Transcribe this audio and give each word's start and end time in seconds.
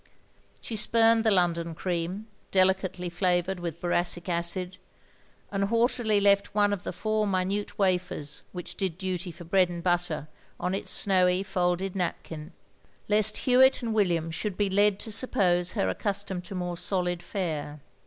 She 0.61 0.73
sptimed 0.73 1.21
the 1.21 1.29
London 1.29 1.75
cream, 1.75 2.25
delicately 2.49 3.07
flavoured 3.07 3.59
with 3.59 3.79
boracic 3.79 4.27
acid, 4.27 4.77
and 5.51 5.65
haughtily 5.65 6.19
left 6.19 6.55
one 6.55 6.73
of 6.73 6.81
the 6.83 6.91
four 6.91 7.27
minute 7.27 7.77
wafers 7.77 8.41
which 8.51 8.73
did 8.73 8.97
duty 8.97 9.29
for 9.29 9.43
bread 9.43 9.69
and 9.69 9.83
butter 9.83 10.27
on 10.59 10.73
its 10.73 10.89
snowy 10.89 11.43
folded 11.43 11.95
napkin, 11.95 12.51
lest 13.07 13.37
Hewitt 13.45 13.83
and 13.83 13.93
William 13.93 14.31
should 14.31 14.57
be 14.57 14.71
led 14.71 14.97
to 15.01 15.11
suppose 15.11 15.73
her 15.73 15.87
accustomed 15.87 16.43
to 16.45 16.55
more 16.55 16.77
solid 16.77 17.21
fare. 17.21 17.79